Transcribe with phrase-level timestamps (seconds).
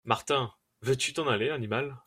[0.03, 0.49] Martin.-
[0.81, 1.95] Veux-tu t’en aller, animal!…